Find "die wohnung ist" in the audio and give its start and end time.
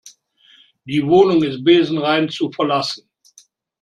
0.83-1.63